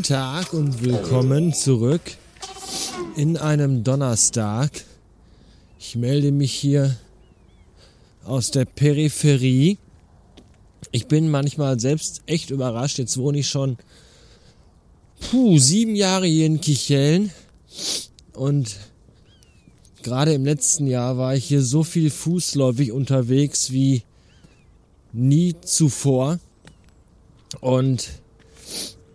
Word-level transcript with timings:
Guten 0.00 0.14
Tag 0.14 0.54
und 0.54 0.82
willkommen 0.82 1.52
zurück 1.52 2.00
in 3.16 3.36
einem 3.36 3.84
Donnerstag. 3.84 4.70
Ich 5.78 5.94
melde 5.94 6.32
mich 6.32 6.54
hier 6.54 6.96
aus 8.24 8.50
der 8.50 8.64
Peripherie. 8.64 9.76
Ich 10.90 11.06
bin 11.06 11.30
manchmal 11.30 11.78
selbst 11.78 12.22
echt 12.24 12.48
überrascht. 12.48 12.96
Jetzt 12.96 13.18
wohne 13.18 13.40
ich 13.40 13.50
schon 13.50 13.76
puh, 15.30 15.58
sieben 15.58 15.94
Jahre 15.94 16.26
hier 16.26 16.46
in 16.46 16.62
Kichellen 16.62 17.30
und 18.32 18.76
gerade 20.02 20.32
im 20.32 20.46
letzten 20.46 20.86
Jahr 20.86 21.18
war 21.18 21.34
ich 21.34 21.44
hier 21.44 21.60
so 21.60 21.84
viel 21.84 22.08
fußläufig 22.08 22.90
unterwegs 22.90 23.70
wie 23.70 24.02
nie 25.12 25.56
zuvor. 25.60 26.38
Und 27.60 28.08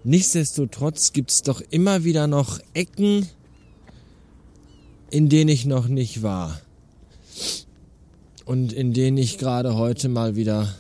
nichtsdestotrotz 0.06 1.14
gibt 1.14 1.32
es 1.32 1.42
doch 1.42 1.62
immer 1.70 2.04
wieder 2.04 2.28
noch 2.28 2.60
Ecken, 2.74 3.28
in 5.10 5.30
denen 5.30 5.50
ich 5.50 5.66
noch 5.66 5.88
nicht 5.88 6.24
war. 6.24 6.62
Und 8.46 8.74
in 8.74 8.94
denen 8.94 9.18
ich 9.18 9.38
gerade 9.38 9.76
heute 9.76 10.08
mal 10.08 10.36
wieder 10.36 10.76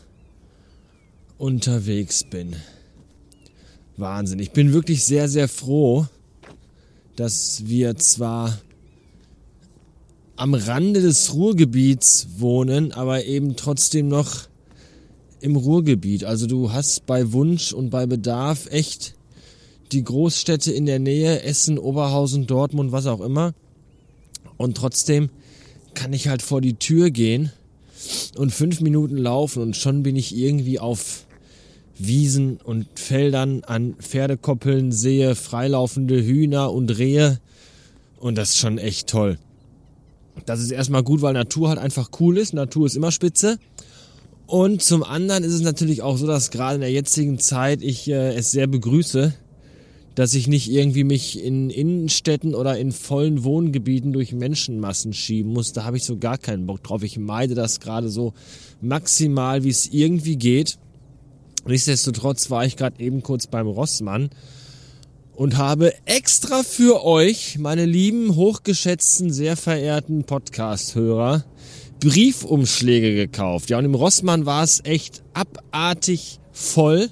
unterwegs 1.37 2.23
bin. 2.23 2.55
Wahnsinn. 3.97 4.39
Ich 4.39 4.51
bin 4.51 4.73
wirklich 4.73 5.03
sehr, 5.03 5.29
sehr 5.29 5.47
froh, 5.47 6.05
dass 7.15 7.65
wir 7.65 7.95
zwar 7.95 8.59
am 10.35 10.53
Rande 10.53 11.01
des 11.01 11.33
Ruhrgebiets 11.33 12.27
wohnen, 12.37 12.91
aber 12.91 13.23
eben 13.23 13.55
trotzdem 13.55 14.09
noch 14.09 14.47
im 15.39 15.55
Ruhrgebiet. 15.55 16.25
Also 16.25 16.47
du 16.47 16.71
hast 16.71 17.05
bei 17.05 17.31
Wunsch 17.31 17.71
und 17.71 17.89
bei 17.89 18.05
Bedarf 18.05 18.67
echt 18.71 19.14
die 19.91 20.03
Großstädte 20.03 20.71
in 20.71 20.85
der 20.85 20.99
Nähe, 20.99 21.41
Essen, 21.43 21.77
Oberhausen, 21.77 22.47
Dortmund, 22.47 22.91
was 22.91 23.05
auch 23.07 23.21
immer. 23.21 23.53
Und 24.57 24.77
trotzdem 24.77 25.29
kann 25.93 26.13
ich 26.13 26.27
halt 26.27 26.41
vor 26.41 26.61
die 26.61 26.75
Tür 26.75 27.09
gehen 27.09 27.51
und 28.37 28.51
fünf 28.51 28.81
Minuten 28.81 29.17
laufen 29.17 29.61
und 29.61 29.75
schon 29.75 30.03
bin 30.03 30.15
ich 30.15 30.35
irgendwie 30.35 30.79
auf 30.79 31.25
Wiesen 31.97 32.57
und 32.57 32.87
Feldern 32.99 33.63
an 33.63 33.95
Pferdekoppeln, 33.95 34.91
sehe 34.91 35.35
freilaufende 35.35 36.21
Hühner 36.21 36.73
und 36.73 36.97
Rehe 36.97 37.39
und 38.19 38.37
das 38.37 38.49
ist 38.49 38.57
schon 38.57 38.77
echt 38.77 39.07
toll. 39.07 39.37
Das 40.45 40.59
ist 40.59 40.71
erstmal 40.71 41.03
gut, 41.03 41.21
weil 41.21 41.33
Natur 41.33 41.69
halt 41.69 41.79
einfach 41.79 42.09
cool 42.19 42.37
ist. 42.37 42.53
Natur 42.53 42.85
ist 42.85 42.95
immer 42.95 43.11
spitze. 43.11 43.57
Und 44.47 44.83
zum 44.83 45.03
anderen 45.03 45.43
ist 45.43 45.53
es 45.53 45.61
natürlich 45.61 46.01
auch 46.01 46.17
so, 46.17 46.27
dass 46.27 46.51
gerade 46.51 46.75
in 46.75 46.81
der 46.81 46.91
jetzigen 46.91 47.39
Zeit 47.39 47.81
ich 47.81 48.07
äh, 48.09 48.35
es 48.35 48.51
sehr 48.51 48.67
begrüße, 48.67 49.33
dass 50.15 50.33
ich 50.33 50.47
nicht 50.47 50.71
irgendwie 50.71 51.03
mich 51.03 51.43
in 51.43 51.69
Innenstädten 51.69 52.55
oder 52.55 52.77
in 52.77 52.93
vollen 52.93 53.43
Wohngebieten 53.43 54.13
durch 54.13 54.31
Menschenmassen 54.31 55.13
schieben 55.13 55.51
muss. 55.51 55.73
Da 55.73 55.83
habe 55.83 55.97
ich 55.97 56.05
so 56.05 56.17
gar 56.17 56.37
keinen 56.37 56.65
Bock 56.65 56.83
drauf. 56.83 57.03
Ich 57.03 57.17
meide 57.17 57.53
das 57.53 57.81
gerade 57.81 58.09
so 58.09 58.33
maximal, 58.81 59.63
wie 59.63 59.69
es 59.69 59.87
irgendwie 59.87 60.37
geht. 60.37 60.77
Nichtsdestotrotz 61.67 62.49
war 62.49 62.65
ich 62.65 62.77
gerade 62.77 63.03
eben 63.03 63.23
kurz 63.23 63.47
beim 63.47 63.67
Rossmann 63.67 64.29
und 65.33 65.57
habe 65.57 65.93
extra 66.05 66.63
für 66.63 67.03
euch, 67.03 67.57
meine 67.57 67.85
lieben, 67.85 68.35
hochgeschätzten, 68.35 69.33
sehr 69.33 69.57
verehrten 69.57 70.23
Podcast-Hörer, 70.23 71.43
Briefumschläge 71.99 73.15
gekauft. 73.15 73.69
Ja, 73.69 73.79
und 73.79 73.85
im 73.85 73.95
Rossmann 73.95 74.45
war 74.45 74.63
es 74.63 74.81
echt 74.85 75.23
abartig 75.33 76.39
voll. 76.53 77.09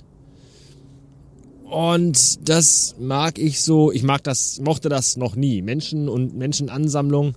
Und 1.74 2.48
das 2.48 2.94
mag 3.00 3.40
ich 3.40 3.64
so, 3.64 3.92
ich 3.92 4.04
mag 4.04 4.24
das, 4.24 4.62
mochte 4.62 4.90
das 4.90 5.18
noch 5.18 5.36
nie. 5.36 5.64
Menschen 5.64 6.08
und 6.08 6.38
Menschenansammlung, 6.38 7.34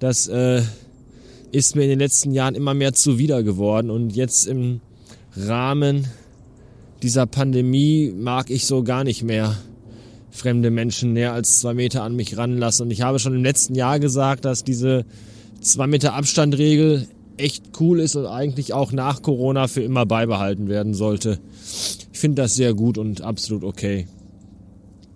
das 0.00 0.28
äh, 0.28 0.60
ist 1.50 1.74
mir 1.74 1.84
in 1.84 1.88
den 1.88 1.98
letzten 1.98 2.32
Jahren 2.32 2.56
immer 2.56 2.74
mehr 2.74 2.92
zuwider 2.92 3.42
geworden. 3.42 3.88
Und 3.88 4.14
jetzt 4.14 4.46
im 4.46 4.82
Rahmen 5.34 6.06
dieser 7.02 7.24
Pandemie 7.24 8.12
mag 8.14 8.50
ich 8.50 8.66
so 8.66 8.82
gar 8.82 9.02
nicht 9.02 9.22
mehr 9.22 9.56
fremde 10.30 10.70
Menschen 10.70 11.14
näher 11.14 11.32
als 11.32 11.60
zwei 11.60 11.72
Meter 11.72 12.02
an 12.02 12.16
mich 12.16 12.36
ranlassen. 12.36 12.84
Und 12.84 12.90
ich 12.90 13.00
habe 13.00 13.18
schon 13.18 13.34
im 13.34 13.44
letzten 13.44 13.74
Jahr 13.74 13.98
gesagt, 13.98 14.44
dass 14.44 14.62
diese 14.62 15.06
zwei 15.62 15.86
Meter 15.86 16.12
Abstandregel 16.12 17.08
echt 17.38 17.80
cool 17.80 18.00
ist 18.00 18.14
und 18.14 18.26
eigentlich 18.26 18.74
auch 18.74 18.92
nach 18.92 19.22
Corona 19.22 19.68
für 19.68 19.82
immer 19.82 20.04
beibehalten 20.04 20.68
werden 20.68 20.92
sollte. 20.92 21.38
Ich 22.14 22.20
finde 22.20 22.42
das 22.42 22.54
sehr 22.54 22.74
gut 22.74 22.96
und 22.96 23.22
absolut 23.22 23.64
okay. 23.64 24.06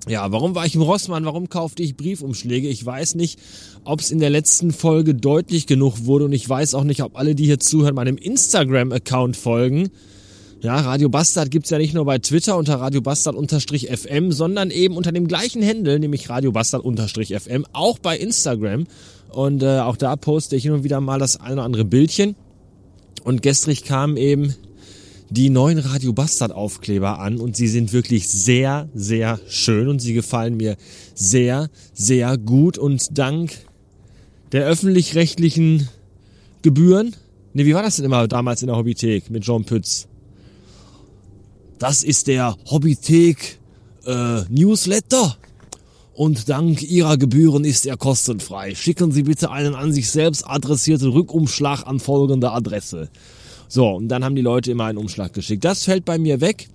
Ja, 0.09 0.33
warum 0.33 0.57
war 0.57 0.67
ich 0.67 0.75
im 0.75 0.83
Rossmann? 0.83 1.25
Warum 1.25 1.49
kaufte 1.49 1.81
ich 1.81 1.97
Briefumschläge? 1.97 2.67
Ich 2.67 2.85
weiß 2.85 3.15
nicht, 3.15 3.39
ob 3.85 4.01
es 4.01 4.11
in 4.11 4.19
der 4.19 4.31
letzten 4.31 4.73
Folge 4.73 5.15
deutlich 5.15 5.69
genug 5.69 6.07
wurde 6.07 6.25
und 6.25 6.33
ich 6.33 6.49
weiß 6.49 6.75
auch 6.75 6.83
nicht, 6.83 7.05
ob 7.05 7.17
alle, 7.17 7.37
die 7.37 7.45
hier 7.45 7.61
zuhören, 7.61 7.95
meinem 7.95 8.17
Instagram-Account 8.17 9.37
folgen. 9.37 9.91
Ja, 10.61 10.81
Radio 10.81 11.09
Bastard 11.09 11.53
gibt's 11.53 11.71
ja 11.71 11.79
nicht 11.79 11.95
nur 11.95 12.05
bei 12.05 12.19
Twitter 12.19 12.57
unter 12.57 12.81
Radio 12.81 13.01
Bastard-FM, 13.01 14.33
sondern 14.33 14.73
eben 14.73 14.97
unter 14.97 15.13
dem 15.13 15.29
gleichen 15.29 15.63
Händel, 15.63 16.01
nämlich 16.01 16.29
Radio 16.29 16.51
Bastard-FM, 16.51 17.65
auch 17.73 18.01
bei 18.01 18.19
Instagram. 18.19 18.89
Und 19.31 19.63
äh, 19.63 19.79
auch 19.79 19.97
da 19.97 20.17
poste 20.17 20.57
ich 20.57 20.65
hin 20.65 20.73
und 20.73 20.83
wieder 20.83 21.01
mal 21.01 21.21
das 21.21 21.39
eine 21.39 21.55
oder 21.55 21.63
andere 21.63 21.85
Bildchen. 21.85 22.35
Und 23.23 23.43
gestrig 23.43 23.85
kamen 23.85 24.17
eben 24.17 24.57
die 25.31 25.51
neuen 25.51 25.79
Radio 25.79 26.13
Bastard 26.13 26.53
Aufkleber 26.53 27.19
an 27.19 27.39
und 27.39 27.57
sie 27.57 27.69
sind 27.69 27.93
wirklich 27.93 28.29
sehr, 28.29 28.89
sehr 28.95 29.39
schön 29.49 29.89
und 29.89 30.01
sie 30.01 30.15
gefallen 30.15 30.57
mir 30.57 30.77
sehr, 31.15 31.69
sehr 31.93 32.39
gut 32.39 32.79
und 32.79 33.19
dank 33.19 33.53
der 34.53 34.65
öffentlich-rechtlichen 34.67 35.89
Gebühren. 36.63 37.15
Ne, 37.53 37.67
wie 37.67 37.75
war 37.75 37.83
das 37.83 37.97
denn 37.97 38.07
immer 38.07 38.27
damals 38.29 38.63
in 38.63 38.69
der 38.69 38.77
Hobbythek 38.77 39.31
mit 39.31 39.45
Jean 39.45 39.65
Pütz? 39.65 40.07
Das 41.79 42.03
ist 42.03 42.27
der 42.27 42.57
Hobbythek 42.71 43.59
äh, 44.07 44.43
Newsletter. 44.49 45.37
Und 46.15 46.49
dank 46.49 46.83
Ihrer 46.83 47.17
Gebühren 47.17 47.65
ist 47.65 47.87
er 47.87 47.97
kostenfrei. 47.97 48.75
Schicken 48.75 49.13
Sie 49.13 49.23
bitte 49.23 49.53
einen 49.53 49.77
an 49.77 49.93
sich 49.93 50.11
selbst 50.11 50.45
adressierten 50.45 51.11
Rückumschlag 51.11 51.87
an 51.87 52.01
folgende 52.01 52.51
Adresse. 52.51 53.09
So, 53.69 53.91
und 53.91 54.09
dann 54.09 54.25
haben 54.25 54.35
die 54.35 54.43
Leute 54.43 54.71
immer 54.71 54.87
einen 54.87 54.99
Umschlag 54.99 55.35
geschickt. 55.35 55.65
Das 55.65 55.85
fällt 55.85 56.05
bei 56.05 56.19
mir 56.19 56.41
weg, 56.41 56.69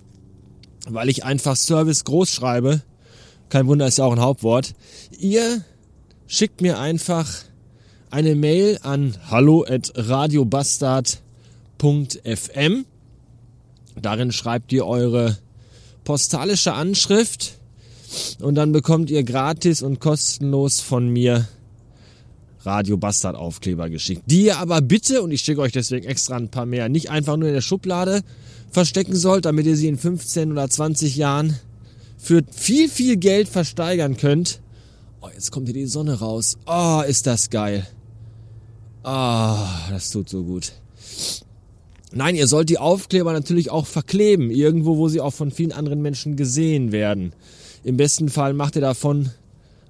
weil 0.88 1.08
ich 1.08 1.24
einfach 1.24 1.56
Service 1.56 2.04
groß 2.04 2.30
schreibe. 2.30 2.82
Kein 3.48 3.66
Wunder, 3.66 3.86
ist 3.86 3.98
ja 3.98 4.04
auch 4.04 4.12
ein 4.12 4.20
Hauptwort. 4.20 4.74
Ihr 5.18 5.64
schickt 6.26 6.60
mir 6.60 6.78
einfach 6.78 7.28
eine 8.10 8.36
Mail 8.36 8.78
an 8.82 9.16
hallo 9.28 9.64
at 9.68 9.92
radiobastard.fm 9.96 12.84
Darin 14.00 14.32
schreibt 14.32 14.72
ihr 14.72 14.86
eure 14.86 15.36
postalische 16.04 16.72
Anschrift 16.74 17.58
und 18.40 18.54
dann 18.54 18.72
bekommt 18.72 19.10
ihr 19.10 19.24
gratis 19.24 19.82
und 19.82 20.00
kostenlos 20.00 20.80
von 20.80 21.08
mir 21.08 21.48
Radio 22.64 22.96
Bastard 22.96 23.36
Aufkleber 23.36 23.90
geschickt. 23.90 24.22
Die 24.26 24.46
ihr 24.46 24.58
aber 24.58 24.80
bitte, 24.80 25.22
und 25.22 25.30
ich 25.30 25.42
schicke 25.42 25.60
euch 25.60 25.72
deswegen 25.72 26.06
extra 26.06 26.36
ein 26.36 26.50
paar 26.50 26.66
mehr, 26.66 26.88
nicht 26.88 27.10
einfach 27.10 27.36
nur 27.36 27.48
in 27.48 27.54
der 27.54 27.60
Schublade 27.60 28.22
verstecken 28.70 29.14
sollt, 29.14 29.44
damit 29.44 29.66
ihr 29.66 29.76
sie 29.76 29.88
in 29.88 29.98
15 29.98 30.52
oder 30.52 30.68
20 30.68 31.16
Jahren 31.16 31.58
für 32.16 32.42
viel, 32.50 32.88
viel 32.88 33.16
Geld 33.16 33.48
versteigern 33.48 34.16
könnt. 34.16 34.60
Oh, 35.20 35.28
jetzt 35.32 35.52
kommt 35.52 35.68
hier 35.68 35.74
die 35.74 35.86
Sonne 35.86 36.18
raus. 36.18 36.58
Oh, 36.66 37.02
ist 37.06 37.26
das 37.26 37.50
geil. 37.50 37.86
Ah, 39.02 39.64
oh, 39.64 39.90
das 39.90 40.10
tut 40.10 40.28
so 40.28 40.44
gut. 40.44 40.72
Nein, 42.12 42.36
ihr 42.36 42.46
sollt 42.46 42.70
die 42.70 42.78
Aufkleber 42.78 43.32
natürlich 43.32 43.70
auch 43.70 43.86
verkleben, 43.86 44.50
irgendwo, 44.50 44.96
wo 44.96 45.08
sie 45.08 45.20
auch 45.20 45.34
von 45.34 45.50
vielen 45.50 45.72
anderen 45.72 46.00
Menschen 46.00 46.36
gesehen 46.36 46.92
werden. 46.92 47.32
Im 47.82 47.96
besten 47.96 48.28
Fall 48.28 48.54
macht 48.54 48.76
ihr 48.76 48.82
davon 48.82 49.30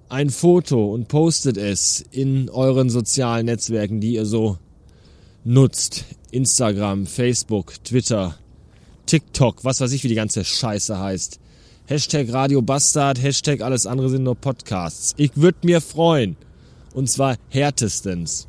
ein 0.09 0.31
Foto 0.31 0.93
und 0.93 1.09
postet 1.09 1.57
es 1.57 2.05
in 2.11 2.51
euren 2.51 2.91
sozialen 2.91 3.47
Netzwerken, 3.47 4.01
die 4.01 4.15
ihr 4.15 4.27
so 4.27 4.59
nutzt. 5.45 6.05
Instagram, 6.31 7.07
Facebook, 7.07 7.83
Twitter, 7.85 8.37
TikTok, 9.07 9.65
was 9.65 9.81
weiß 9.81 9.93
ich, 9.93 10.03
wie 10.05 10.09
die 10.09 10.15
ganze 10.15 10.45
Scheiße 10.45 10.99
heißt. 10.99 11.39
Hashtag 11.87 12.33
Radio 12.33 12.63
Bastard, 12.63 13.23
Hashtag 13.23 13.61
alles 13.61 13.87
andere 13.87 14.09
sind 14.09 14.23
nur 14.23 14.35
Podcasts. 14.35 15.15
Ich 15.17 15.37
würde 15.37 15.59
mir 15.63 15.81
freuen. 15.81 16.37
Und 16.95 17.11
zwar 17.11 17.37
härtestens. 17.51 18.49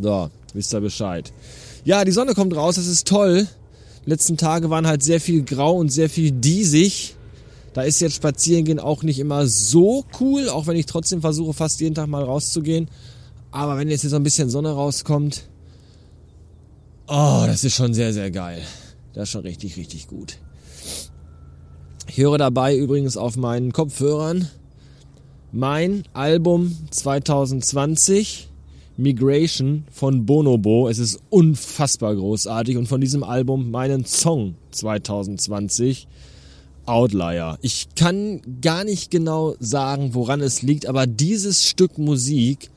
So, 0.00 0.30
wisst 0.52 0.74
ihr 0.74 0.80
Bescheid. 0.80 1.32
Ja, 1.84 2.04
die 2.04 2.12
Sonne 2.12 2.34
kommt 2.34 2.54
raus, 2.54 2.74
das 2.74 2.86
ist 2.86 3.06
toll. 3.06 3.48
Die 4.04 4.10
letzten 4.10 4.36
Tage 4.36 4.70
waren 4.70 4.86
halt 4.86 5.02
sehr 5.02 5.20
viel 5.20 5.42
grau 5.42 5.76
und 5.76 5.90
sehr 5.90 6.10
viel 6.10 6.32
diesig. 6.32 7.16
Da 7.72 7.82
ist 7.82 8.00
jetzt 8.00 8.16
Spazierengehen 8.16 8.80
auch 8.80 9.02
nicht 9.02 9.18
immer 9.18 9.46
so 9.46 10.04
cool, 10.20 10.48
auch 10.48 10.66
wenn 10.66 10.76
ich 10.76 10.86
trotzdem 10.86 11.20
versuche, 11.20 11.52
fast 11.52 11.80
jeden 11.80 11.94
Tag 11.94 12.08
mal 12.08 12.22
rauszugehen. 12.22 12.88
Aber 13.50 13.76
wenn 13.78 13.88
jetzt 13.88 14.02
hier 14.02 14.10
so 14.10 14.16
ein 14.16 14.22
bisschen 14.22 14.50
Sonne 14.50 14.72
rauskommt, 14.72 15.44
oh, 17.06 17.44
das 17.46 17.64
ist 17.64 17.74
schon 17.74 17.94
sehr, 17.94 18.12
sehr 18.12 18.30
geil. 18.30 18.62
Das 19.12 19.24
ist 19.24 19.30
schon 19.30 19.42
richtig, 19.42 19.76
richtig 19.76 20.08
gut. 20.08 20.38
Ich 22.08 22.18
höre 22.18 22.38
dabei 22.38 22.76
übrigens 22.76 23.16
auf 23.16 23.36
meinen 23.36 23.72
Kopfhörern 23.72 24.48
mein 25.52 26.04
Album 26.12 26.76
2020 26.90 28.48
Migration 28.96 29.84
von 29.90 30.26
Bonobo. 30.26 30.88
Es 30.88 30.98
ist 30.98 31.20
unfassbar 31.30 32.16
großartig 32.16 32.76
und 32.76 32.86
von 32.86 33.00
diesem 33.00 33.22
Album 33.22 33.70
meinen 33.70 34.04
Song 34.04 34.56
2020 34.72 36.08
Outlier. 36.88 37.58
Ich 37.62 37.88
kann 37.94 38.40
gar 38.60 38.84
nicht 38.84 39.10
genau 39.10 39.54
sagen, 39.60 40.14
woran 40.14 40.40
es 40.40 40.62
liegt, 40.62 40.86
aber 40.86 41.06
dieses 41.06 41.64
Stück 41.64 41.98
Musik, 41.98 42.70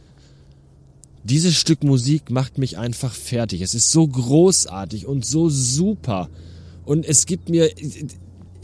dieses 1.23 1.55
Stück 1.55 1.83
Musik 1.83 2.29
macht 2.29 2.57
mich 2.57 2.77
einfach 2.77 3.13
fertig. 3.13 3.61
Es 3.61 3.73
ist 3.73 3.91
so 3.91 4.07
großartig 4.07 5.05
und 5.05 5.25
so 5.25 5.49
super. 5.49 6.29
Und 6.85 7.05
es 7.05 7.25
gibt 7.25 7.49
mir 7.49 7.69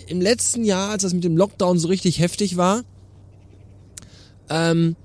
im 0.08 0.22
letzten 0.22 0.64
Jahr, 0.64 0.92
als 0.92 1.04
das 1.04 1.14
mit 1.14 1.24
dem 1.24 1.38
Lockdown 1.38 1.80
so 1.80 1.88
richtig 1.88 2.20
heftig 2.20 2.58
war, 2.58 2.84
ähm, 4.50 4.96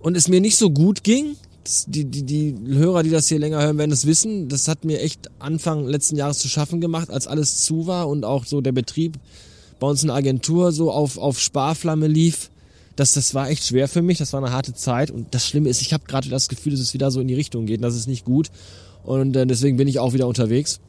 und 0.00 0.16
es 0.16 0.28
mir 0.28 0.40
nicht 0.40 0.56
so 0.56 0.70
gut 0.70 1.04
ging, 1.04 1.36
die, 1.86 2.04
die, 2.04 2.22
die 2.22 2.54
Hörer, 2.68 3.02
die 3.02 3.10
das 3.10 3.28
hier 3.28 3.38
länger 3.38 3.62
hören, 3.62 3.78
werden 3.78 3.92
es 3.92 4.06
wissen, 4.06 4.48
das 4.48 4.68
hat 4.68 4.84
mir 4.84 5.00
echt 5.00 5.30
Anfang 5.38 5.86
letzten 5.86 6.16
Jahres 6.16 6.38
zu 6.38 6.48
schaffen 6.48 6.80
gemacht, 6.80 7.10
als 7.10 7.26
alles 7.26 7.62
zu 7.62 7.86
war 7.86 8.08
und 8.08 8.24
auch 8.24 8.44
so 8.44 8.60
der 8.60 8.72
Betrieb 8.72 9.18
bei 9.78 9.86
uns 9.86 10.02
in 10.02 10.08
der 10.08 10.16
Agentur 10.16 10.72
so 10.72 10.90
auf, 10.90 11.18
auf 11.18 11.40
Sparflamme 11.40 12.06
lief. 12.06 12.50
Das, 12.96 13.12
das 13.12 13.34
war 13.34 13.48
echt 13.48 13.64
schwer 13.64 13.88
für 13.88 14.02
mich, 14.02 14.18
das 14.18 14.32
war 14.32 14.42
eine 14.42 14.52
harte 14.52 14.74
Zeit. 14.74 15.10
Und 15.10 15.34
das 15.34 15.46
Schlimme 15.46 15.68
ist, 15.68 15.80
ich 15.80 15.92
habe 15.92 16.04
gerade 16.06 16.28
das 16.28 16.48
Gefühl, 16.48 16.72
dass 16.72 16.80
es 16.80 16.94
wieder 16.94 17.10
so 17.10 17.20
in 17.20 17.28
die 17.28 17.34
Richtung 17.34 17.66
geht 17.66 17.78
und 17.78 17.82
das 17.82 17.96
ist 17.96 18.06
nicht 18.06 18.24
gut. 18.24 18.50
Und 19.04 19.34
äh, 19.36 19.46
deswegen 19.46 19.76
bin 19.76 19.88
ich 19.88 19.98
auch 19.98 20.12
wieder 20.12 20.26
unterwegs. 20.26 20.80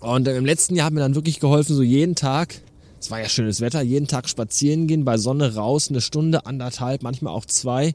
Und 0.00 0.28
äh, 0.28 0.36
im 0.36 0.44
letzten 0.44 0.76
Jahr 0.76 0.86
hat 0.86 0.92
mir 0.92 1.00
dann 1.00 1.14
wirklich 1.14 1.40
geholfen, 1.40 1.74
so 1.74 1.82
jeden 1.82 2.14
Tag, 2.14 2.60
es 3.00 3.10
war 3.10 3.20
ja 3.20 3.28
schönes 3.28 3.60
Wetter, 3.60 3.80
jeden 3.80 4.06
Tag 4.06 4.28
spazieren 4.28 4.86
gehen, 4.86 5.04
bei 5.04 5.16
Sonne 5.16 5.54
raus, 5.54 5.88
eine 5.88 6.02
Stunde, 6.02 6.46
anderthalb, 6.46 7.02
manchmal 7.02 7.32
auch 7.32 7.46
zwei. 7.46 7.94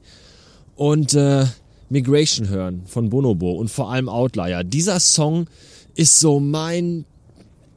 Und 0.76 1.14
äh, 1.14 1.46
Migration 1.90 2.50
hören 2.50 2.84
von 2.86 3.10
Bonobo 3.10 3.52
und 3.52 3.70
vor 3.70 3.92
allem 3.92 4.10
Outlier. 4.10 4.64
Dieser 4.64 5.00
Song 5.00 5.48
ist 5.96 6.20
so 6.20 6.40
mein, 6.40 7.06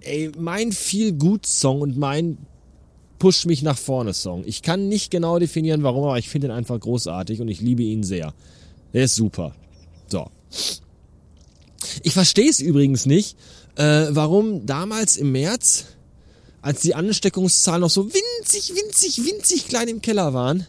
ey, 0.01 0.31
mein 0.39 0.73
viel 0.73 1.13
gut 1.13 1.47
Song 1.47 1.81
und 1.81 1.97
mein 1.97 2.39
Push 3.19 3.47
mich 3.47 3.63
nach 3.63 3.79
vorne 3.79 4.15
Song. 4.15 4.43
Ich 4.47 4.63
kann 4.63 4.89
nicht 4.89 5.11
genau 5.11 5.39
definieren, 5.39 5.85
warum, 5.85 6.05
aber 6.05 6.19
ich 6.19 6.29
finde 6.29 6.49
ihn 6.49 6.51
einfach 6.51 6.81
großartig 6.81 7.41
und 7.41 7.49
ich 7.49 7.61
liebe 7.61 7.85
ihn 7.85 8.03
sehr. 8.03 8.35
Er 8.93 9.05
ist 9.05 9.15
super. 9.15 9.55
So. 10.09 10.29
Ich 12.03 12.13
verstehe 12.13 12.51
es 12.51 12.61
übrigens 12.61 13.07
nicht, 13.07 13.37
äh, 13.77 14.07
warum 14.11 14.67
damals 14.67 15.17
im 15.17 15.33
März, 15.33 15.87
als 16.63 16.81
die 16.81 16.95
Ansteckungszahlen 16.95 17.81
noch 17.81 17.91
so 17.91 18.07
winzig, 18.07 18.75
winzig, 18.75 19.25
winzig 19.25 19.69
klein 19.69 19.89
im 19.89 20.03
Keller 20.03 20.35
waren, 20.35 20.67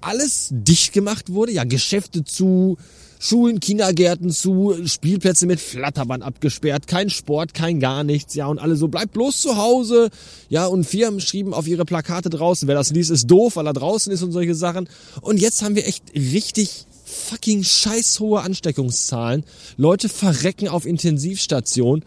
alles 0.00 0.48
dicht 0.50 0.92
gemacht 0.92 1.32
wurde, 1.32 1.52
ja, 1.52 1.64
Geschäfte 1.64 2.24
zu, 2.24 2.76
Schulen, 3.18 3.60
Kindergärten 3.60 4.30
zu, 4.30 4.74
Spielplätze 4.86 5.46
mit 5.46 5.60
Flatterband 5.60 6.22
abgesperrt, 6.22 6.86
kein 6.86 7.10
Sport, 7.10 7.52
kein 7.52 7.78
gar 7.78 8.02
nichts, 8.02 8.34
ja, 8.34 8.46
und 8.46 8.58
alle 8.58 8.76
so, 8.76 8.88
bleibt 8.88 9.12
bloß 9.12 9.40
zu 9.42 9.56
Hause, 9.56 10.08
ja, 10.48 10.64
und 10.66 10.84
Firmen 10.84 11.20
schrieben 11.20 11.52
auf 11.52 11.66
ihre 11.66 11.84
Plakate 11.84 12.30
draußen, 12.30 12.66
wer 12.66 12.74
das 12.74 12.90
liest, 12.90 13.10
ist 13.10 13.26
doof, 13.26 13.56
weil 13.56 13.66
er 13.66 13.74
draußen 13.74 14.10
ist 14.10 14.22
und 14.22 14.32
solche 14.32 14.54
Sachen. 14.54 14.88
Und 15.20 15.38
jetzt 15.38 15.62
haben 15.62 15.76
wir 15.76 15.86
echt 15.86 16.04
richtig 16.14 16.86
fucking 17.04 17.62
scheißhohe 17.62 18.40
Ansteckungszahlen. 18.40 19.44
Leute 19.76 20.08
verrecken 20.08 20.68
auf 20.68 20.86
Intensivstationen 20.86 22.04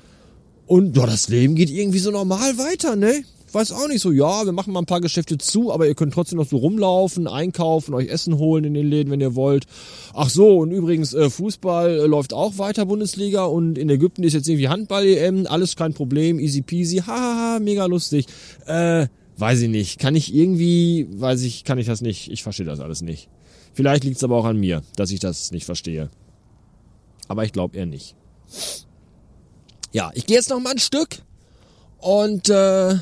und 0.65 0.97
ja, 0.97 1.05
das 1.05 1.27
Leben 1.27 1.55
geht 1.55 1.69
irgendwie 1.69 1.99
so 1.99 2.09
normal 2.09 2.57
weiter, 2.57 2.95
ne? 2.95 3.23
Weiß 3.53 3.71
auch 3.71 3.87
nicht 3.87 4.01
so, 4.01 4.11
ja, 4.11 4.45
wir 4.45 4.51
machen 4.51 4.73
mal 4.73 4.79
ein 4.81 4.85
paar 4.85 5.01
Geschäfte 5.01 5.37
zu, 5.37 5.71
aber 5.71 5.87
ihr 5.87 5.95
könnt 5.95 6.13
trotzdem 6.13 6.37
noch 6.37 6.47
so 6.47 6.57
rumlaufen, 6.57 7.27
einkaufen, 7.27 7.93
euch 7.93 8.09
Essen 8.09 8.37
holen 8.37 8.63
in 8.63 8.73
den 8.73 8.87
Läden, 8.87 9.11
wenn 9.11 9.21
ihr 9.21 9.35
wollt. 9.35 9.65
Ach 10.13 10.29
so, 10.29 10.59
und 10.59 10.71
übrigens, 10.71 11.13
äh, 11.13 11.29
Fußball 11.29 11.99
äh, 11.99 12.05
läuft 12.05 12.33
auch 12.33 12.57
weiter, 12.57 12.85
Bundesliga, 12.85 13.45
und 13.45 13.77
in 13.77 13.89
Ägypten 13.89 14.23
ist 14.23 14.33
jetzt 14.33 14.47
irgendwie 14.47 14.69
Handball-EM, 14.69 15.47
alles 15.47 15.75
kein 15.75 15.93
Problem, 15.93 16.39
easy 16.39 16.61
peasy, 16.61 16.97
haha, 17.07 17.59
mega 17.59 17.85
lustig. 17.85 18.27
Äh, 18.65 19.07
weiß 19.37 19.61
ich 19.61 19.69
nicht. 19.69 19.99
Kann 19.99 20.15
ich 20.15 20.33
irgendwie, 20.33 21.07
weiß 21.11 21.41
ich, 21.43 21.63
kann 21.63 21.77
ich 21.77 21.87
das 21.87 22.01
nicht. 22.01 22.31
Ich 22.31 22.43
verstehe 22.43 22.65
das 22.65 22.79
alles 22.79 23.01
nicht. 23.01 23.29
Vielleicht 23.73 24.03
liegt 24.03 24.17
es 24.17 24.23
aber 24.23 24.37
auch 24.37 24.45
an 24.45 24.57
mir, 24.57 24.83
dass 24.95 25.11
ich 25.11 25.19
das 25.19 25.51
nicht 25.51 25.65
verstehe. 25.65 26.09
Aber 27.27 27.43
ich 27.43 27.51
glaube 27.51 27.77
eher 27.77 27.85
nicht. 27.85 28.15
Ja, 29.91 30.11
ich 30.13 30.25
gehe 30.25 30.37
jetzt 30.37 30.49
noch 30.49 30.59
mal 30.59 30.71
ein 30.71 30.79
Stück 30.79 31.19
und 31.99 32.49
äh, 32.49 32.95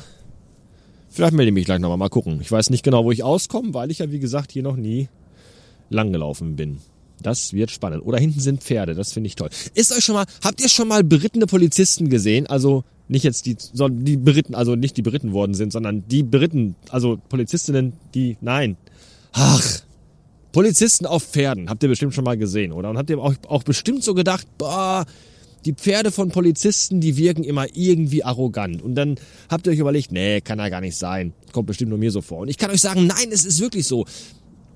Vielleicht 1.12 1.34
melde 1.34 1.50
ich 1.50 1.54
mich 1.54 1.66
gleich 1.66 1.78
nochmal, 1.78 1.98
mal 1.98 2.08
gucken. 2.08 2.38
Ich 2.40 2.50
weiß 2.50 2.70
nicht 2.70 2.82
genau, 2.82 3.04
wo 3.04 3.12
ich 3.12 3.22
auskomme, 3.22 3.74
weil 3.74 3.90
ich 3.90 3.98
ja, 3.98 4.10
wie 4.10 4.18
gesagt, 4.18 4.50
hier 4.50 4.62
noch 4.62 4.76
nie 4.76 5.08
langgelaufen 5.90 6.56
bin. 6.56 6.78
Das 7.20 7.52
wird 7.52 7.70
spannend. 7.70 8.04
Oder 8.04 8.18
hinten 8.18 8.40
sind 8.40 8.62
Pferde, 8.62 8.94
das 8.94 9.12
finde 9.12 9.28
ich 9.28 9.36
toll. 9.36 9.50
Ist 9.74 9.92
euch 9.92 10.04
schon 10.04 10.14
mal, 10.14 10.24
habt 10.42 10.62
ihr 10.62 10.70
schon 10.70 10.88
mal 10.88 11.04
berittene 11.04 11.46
Polizisten 11.46 12.08
gesehen? 12.08 12.46
Also 12.46 12.84
nicht 13.08 13.24
jetzt 13.24 13.44
die, 13.44 13.56
sondern 13.58 14.06
die 14.06 14.16
beritten, 14.16 14.54
also 14.54 14.74
nicht 14.74 14.96
die 14.96 15.02
beritten 15.02 15.32
worden 15.32 15.52
sind, 15.52 15.70
sondern 15.70 16.08
die 16.08 16.22
beritten, 16.22 16.76
also 16.88 17.18
Polizistinnen, 17.28 17.92
die, 18.14 18.38
nein. 18.40 18.78
Ach, 19.32 19.82
Polizisten 20.52 21.04
auf 21.04 21.22
Pferden, 21.24 21.68
habt 21.68 21.82
ihr 21.82 21.90
bestimmt 21.90 22.14
schon 22.14 22.24
mal 22.24 22.38
gesehen, 22.38 22.72
oder? 22.72 22.88
Und 22.88 22.96
habt 22.96 23.10
ihr 23.10 23.18
auch, 23.18 23.34
auch 23.48 23.64
bestimmt 23.64 24.02
so 24.02 24.14
gedacht, 24.14 24.46
boah, 24.56 25.04
die 25.64 25.74
Pferde 25.74 26.10
von 26.10 26.30
Polizisten, 26.30 27.00
die 27.00 27.16
wirken 27.16 27.44
immer 27.44 27.66
irgendwie 27.74 28.24
arrogant. 28.24 28.82
Und 28.82 28.94
dann 28.94 29.16
habt 29.48 29.66
ihr 29.66 29.72
euch 29.72 29.78
überlegt, 29.78 30.12
nee, 30.12 30.40
kann 30.40 30.58
ja 30.58 30.68
gar 30.68 30.80
nicht 30.80 30.96
sein. 30.96 31.32
Kommt 31.52 31.66
bestimmt 31.66 31.90
nur 31.90 31.98
mir 31.98 32.10
so 32.10 32.20
vor. 32.20 32.38
Und 32.38 32.48
ich 32.48 32.58
kann 32.58 32.70
euch 32.70 32.80
sagen, 32.80 33.06
nein, 33.06 33.28
es 33.30 33.44
ist 33.44 33.60
wirklich 33.60 33.86
so. 33.86 34.04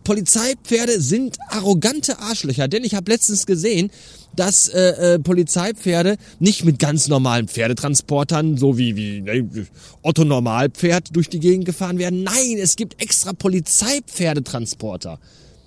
Polizeipferde 0.05 1.01
sind 1.01 1.37
arrogante 1.49 2.21
Arschlöcher, 2.21 2.69
denn 2.69 2.85
ich 2.85 2.95
habe 2.95 3.11
letztens 3.11 3.45
gesehen, 3.45 3.91
dass 4.37 4.69
äh, 4.69 5.15
äh, 5.15 5.19
Polizeipferde 5.19 6.17
nicht 6.39 6.65
mit 6.65 6.79
ganz 6.79 7.09
normalen 7.09 7.49
Pferdetransportern, 7.49 8.57
so 8.57 8.79
wie, 8.79 8.95
wie 8.95 9.23
ne, 9.23 9.67
Otto 10.03 10.25
Normalpferd, 10.25 11.17
durch 11.17 11.29
die 11.29 11.41
Gegend 11.41 11.65
gefahren 11.65 11.99
werden. 11.99 12.23
Nein, 12.23 12.57
es 12.61 12.77
gibt 12.77 13.03
extra 13.03 13.33
Polizeipferdetransporter. 13.33 15.19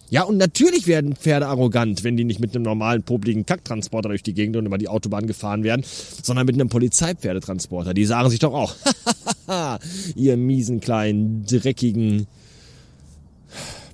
Ja, 0.09 0.23
und 0.23 0.37
natürlich 0.37 0.87
werden 0.87 1.15
Pferde 1.15 1.47
arrogant, 1.47 2.03
wenn 2.03 2.17
die 2.17 2.23
nicht 2.23 2.39
mit 2.39 2.55
einem 2.55 2.63
normalen, 2.63 3.03
popligen 3.03 3.45
Kacktransporter 3.45 4.09
durch 4.09 4.23
die 4.23 4.33
Gegend 4.33 4.55
und 4.57 4.65
über 4.65 4.77
die 4.77 4.87
Autobahn 4.87 5.27
gefahren 5.27 5.63
werden, 5.63 5.85
sondern 6.23 6.45
mit 6.47 6.55
einem 6.55 6.69
Polizeipferdetransporter. 6.69 7.93
Die 7.93 8.05
sagen 8.05 8.29
sich 8.29 8.39
doch 8.39 8.53
auch, 8.53 8.75
ihr 10.15 10.35
miesen 10.35 10.79
kleinen, 10.79 11.45
dreckigen 11.45 12.27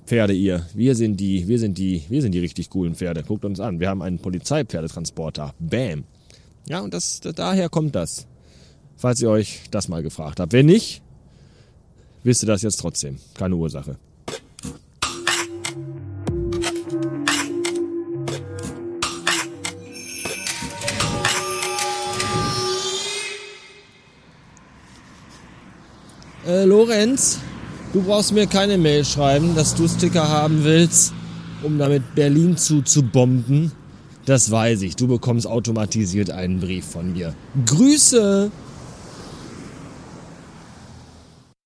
Pferde, 0.06 0.32
ihr. 0.32 0.64
Wir 0.72 0.94
sind 0.94 1.18
die, 1.18 1.48
wir 1.48 1.58
sind 1.58 1.76
die, 1.78 2.04
wir 2.08 2.22
sind 2.22 2.32
die 2.32 2.38
richtig 2.38 2.70
coolen 2.70 2.94
Pferde. 2.94 3.24
Guckt 3.24 3.44
uns 3.44 3.58
an. 3.58 3.80
Wir 3.80 3.88
haben 3.88 4.02
einen 4.02 4.18
Polizeipferdetransporter. 4.18 5.52
Bam. 5.58 6.04
Ja, 6.68 6.80
und 6.80 6.94
das, 6.94 7.20
daher 7.20 7.68
kommt 7.68 7.94
das. 7.94 8.26
Falls 8.96 9.20
ihr 9.20 9.30
euch 9.30 9.62
das 9.70 9.88
mal 9.88 10.02
gefragt 10.02 10.40
habt. 10.40 10.52
Wenn 10.52 10.66
nicht, 10.66 11.02
wisst 12.22 12.42
ihr 12.44 12.46
das 12.46 12.62
jetzt 12.62 12.80
trotzdem. 12.80 13.18
Keine 13.34 13.56
Ursache. 13.56 13.98
Äh, 26.46 26.64
Lorenz, 26.64 27.40
du 27.92 28.02
brauchst 28.02 28.32
mir 28.32 28.46
keine 28.46 28.78
Mail 28.78 29.04
schreiben, 29.04 29.54
dass 29.56 29.74
du 29.74 29.88
Sticker 29.88 30.28
haben 30.28 30.62
willst, 30.62 31.12
um 31.62 31.78
damit 31.78 32.14
Berlin 32.14 32.56
zu, 32.56 32.82
zu 32.82 33.02
bomben. 33.02 33.72
Das 34.26 34.50
weiß 34.50 34.82
ich. 34.82 34.96
Du 34.96 35.08
bekommst 35.08 35.46
automatisiert 35.46 36.30
einen 36.30 36.60
Brief 36.60 36.84
von 36.84 37.12
mir. 37.12 37.34
Grüße! 37.64 38.50